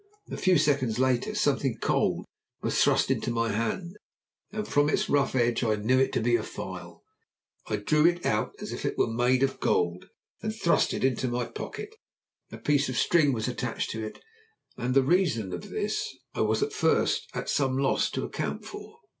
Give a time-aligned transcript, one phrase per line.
[0.31, 2.25] A few seconds later something cold
[2.63, 3.97] was thrust into my hand,
[4.51, 7.03] and from its rough edge I knew it to be a file.
[7.67, 10.09] I drew it out as if it were made of gold
[10.41, 11.93] and thrust it into my pocket.
[12.51, 14.19] A piece of string was attached to it,
[14.75, 18.97] and the reason of this I was at first at some loss to account for.